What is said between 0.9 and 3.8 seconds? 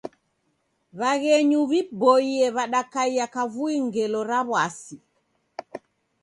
W'aghenyu w'iboie w'adakaia kavui